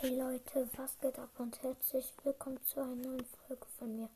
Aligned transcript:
Hey 0.00 0.14
Leute, 0.14 0.68
was 0.76 0.96
geht 1.00 1.18
ab 1.18 1.30
und 1.38 1.60
herzlich 1.60 2.12
willkommen 2.22 2.62
zu 2.62 2.80
einer 2.80 2.94
neuen 2.94 3.24
Folge 3.24 3.66
von 3.80 3.96
mir. 3.96 4.08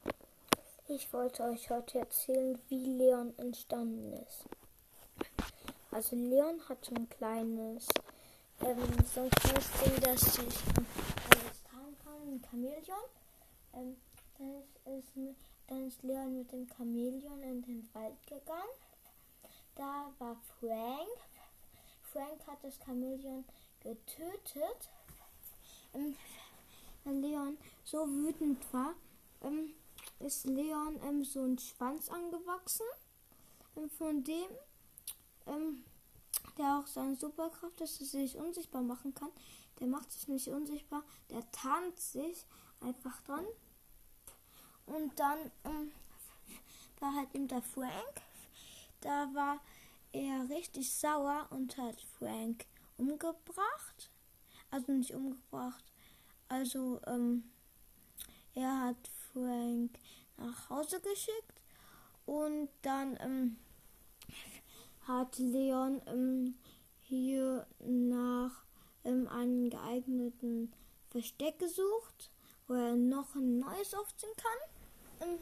Ich 0.86 1.12
wollte 1.12 1.42
euch 1.42 1.70
heute 1.70 1.98
erzählen, 1.98 2.57
wie 2.68 2.84
Leon 2.84 3.36
entstanden 3.36 4.13
ist. 4.13 4.45
Also 5.91 6.15
Leon 6.15 6.60
hat 6.68 6.84
so 6.84 6.95
ein 6.95 7.08
kleines, 7.08 7.89
ähm, 8.61 8.79
so 9.12 9.23
ein 9.23 9.30
kleines 9.30 9.71
Ding, 9.82 10.00
das 10.03 10.39
alles 10.39 11.62
tragen 11.64 11.99
kann, 12.05 12.29
ein 12.29 12.45
Chamäleon. 12.49 13.05
Ähm, 13.73 13.96
dann, 14.39 14.55
ist, 15.01 15.17
ist, 15.17 15.37
dann 15.67 15.89
ist 15.89 16.03
Leon 16.05 16.39
mit 16.39 16.53
dem 16.53 16.69
Chamäleon 16.77 17.43
in 17.43 17.61
den 17.61 17.89
Wald 17.93 18.25
gegangen. 18.29 18.77
Da 19.75 20.12
war 20.21 20.37
Frank. 20.61 21.09
Frank 22.12 22.46
hat 22.46 22.62
das 22.62 22.79
Chamäleon 22.87 23.45
getötet 23.80 24.89
ähm, 25.95 26.16
Leon 27.05 27.59
so 27.84 28.06
wütend 28.09 28.60
war, 28.73 28.95
ähm, 29.42 29.74
ist 30.20 30.46
Leon 30.46 31.00
ähm, 31.05 31.24
so 31.24 31.42
ein 31.42 31.59
Schwanz 31.59 32.09
angewachsen, 32.09 32.87
ähm, 33.77 33.91
von 33.91 34.24
dem 34.24 34.50
ähm, 35.47 35.84
der 36.59 36.78
auch 36.78 36.86
seine 36.86 37.16
Superkraft 37.16 37.80
dass 37.80 38.00
er 38.00 38.06
sich 38.06 38.36
unsichtbar 38.36 38.83
machen 38.83 39.14
kann. 39.14 39.30
Der 39.80 39.86
macht 39.86 40.12
sich 40.12 40.28
nicht 40.28 40.48
unsichtbar, 40.48 41.02
der 41.30 41.50
tarnt 41.50 41.98
sich 41.98 42.47
einfach 42.80 43.20
dran. 43.22 43.45
Und 44.86 45.19
dann 45.19 45.38
ähm, 45.64 45.92
war 47.00 47.14
halt 47.14 47.34
eben 47.34 47.48
der 47.48 47.62
Frank. 47.62 48.22
Da 49.00 49.28
war 49.34 49.61
er 50.12 50.48
richtig 50.48 50.92
sauer 50.92 51.47
und 51.50 51.77
hat 51.78 52.00
Frank 52.19 52.66
umgebracht 52.98 54.11
also 54.73 54.93
nicht 54.93 55.15
umgebracht. 55.15 55.85
Also 56.49 57.01
ähm, 57.07 57.45
er 58.55 58.81
hat 58.81 59.11
Frank 59.33 59.98
nach 60.37 60.69
Hause 60.70 61.01
geschickt 61.01 61.62
und 62.27 62.69
dann 62.83 63.17
ähm, 63.20 63.56
hat 65.06 65.39
Leon 65.39 66.03
ähm, 66.06 66.55
hier 67.01 67.67
nach 67.81 68.64
ähm, 69.05 69.29
einem 69.29 69.70
geeigneten 69.70 70.73
Versteck 71.11 71.59
gesucht, 71.59 72.31
wo 72.67 72.75
er 72.75 72.97
noch 72.97 73.34
ein 73.34 73.59
neues 73.59 73.95
aufziehen 73.95 74.33
kann. 74.36 75.29
Ähm, 75.29 75.39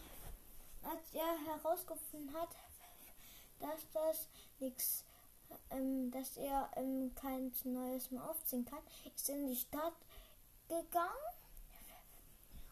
als 0.83 1.15
er 1.15 1.55
herausgefunden 1.55 2.33
hat, 2.34 2.48
dass 3.61 3.87
das 3.92 4.28
nichts 4.59 5.05
ähm, 5.70 6.10
dass 6.10 6.36
er 6.36 6.70
ähm, 6.76 7.12
kein 7.14 7.52
Neues 7.64 8.10
mehr 8.10 8.28
aufziehen 8.28 8.64
kann, 8.64 8.82
ist 9.14 9.28
in 9.28 9.48
die 9.48 9.56
Stadt 9.56 9.94
gegangen 10.68 11.34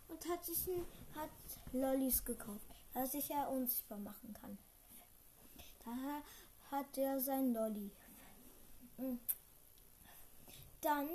und 0.09 0.29
hat 0.29 0.45
sich 0.45 0.67
hat 1.15 1.31
Lollis 1.73 2.25
gekauft, 2.25 2.67
dass 2.95 3.13
sich 3.13 3.31
er 3.31 3.51
unsichtbar 3.51 3.99
machen 3.99 4.35
kann. 4.41 4.59
Daher 5.85 6.23
hat 6.71 6.99
er 6.99 7.21
sein 7.21 7.53
Lolli. 7.53 7.91
Hm. 8.97 9.19
Dann 10.81 11.09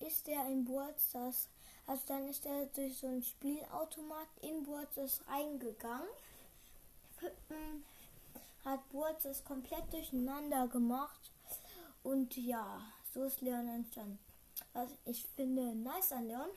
ist 0.00 0.28
er 0.28 0.46
in 0.46 0.64
Burzas, 0.64 1.48
also 1.86 2.02
dann 2.06 2.28
ist 2.28 2.46
er 2.46 2.66
durch 2.66 2.98
so 2.98 3.06
ein 3.06 3.22
Spielautomat 3.22 4.28
in 4.40 4.62
Burzas 4.62 5.20
reingegangen. 5.28 6.08
Hat 8.64 8.88
Burz 8.90 9.24
es 9.24 9.44
komplett 9.44 9.92
durcheinander 9.92 10.68
gemacht. 10.68 11.30
Und 12.02 12.36
ja, 12.36 12.80
so 13.12 13.24
ist 13.24 13.40
Leon 13.40 13.68
entstanden. 13.68 14.18
Was 14.72 14.90
ich 15.04 15.26
finde 15.36 15.74
nice 15.74 16.12
an 16.12 16.26
Leon, 16.26 16.50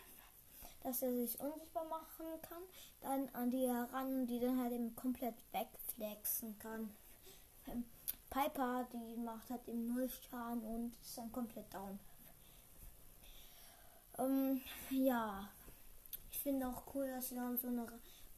dass 0.83 1.01
er 1.01 1.11
sich 1.13 1.39
unsichtbar 1.39 1.85
machen 1.85 2.25
kann, 2.41 2.61
dann 3.01 3.29
an 3.33 3.49
die 3.49 3.67
heran, 3.67 4.27
die 4.27 4.39
dann 4.39 4.59
halt 4.59 4.71
eben 4.71 4.95
komplett 4.95 5.35
wegflexen 5.51 6.57
kann. 6.59 6.95
Ähm, 7.67 7.85
Piper, 8.29 8.87
die 8.93 9.15
macht 9.15 9.49
halt 9.49 9.67
eben 9.67 9.93
null 9.93 10.09
Schaden 10.09 10.61
und 10.63 10.93
ist 11.01 11.17
dann 11.17 11.31
komplett 11.31 11.73
down. 11.73 11.99
Ähm, 14.17 14.61
ja, 14.89 15.49
ich 16.31 16.39
finde 16.39 16.67
auch 16.67 16.83
cool, 16.93 17.07
dass 17.07 17.31
Leon 17.31 17.57
so 17.57 17.67
eine 17.67 17.87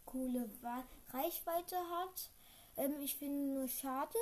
coole 0.06 0.50
Reichweite 1.12 1.76
hat. 1.76 2.30
Ähm, 2.78 2.94
ich 3.02 3.16
finde 3.16 3.60
nur 3.60 3.68
schade, 3.68 4.18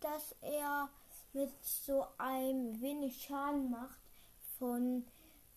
dass 0.00 0.34
er 0.40 0.88
mit 1.32 1.50
so 1.62 2.06
einem 2.18 2.80
wenig 2.80 3.22
Schaden 3.22 3.70
macht. 3.70 3.98
Von 4.58 5.04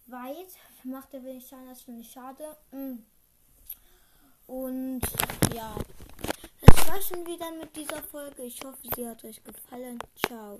weit 0.07 0.47
macht 0.83 1.13
er 1.13 1.23
wenig 1.23 1.47
Schaden, 1.47 1.67
das 1.67 1.81
finde 1.81 2.01
ich 2.01 2.11
schade. 2.11 2.55
Mm. 2.71 2.97
Und 4.47 5.01
ja, 5.55 5.75
das 6.61 6.87
war 6.87 7.01
schon 7.01 7.25
wieder 7.25 7.51
mit 7.51 7.75
dieser 7.75 8.01
Folge. 8.03 8.43
Ich 8.43 8.59
hoffe, 8.63 8.87
sie 8.95 9.07
hat 9.07 9.23
euch 9.23 9.43
gefallen. 9.43 9.97
Ciao. 10.27 10.53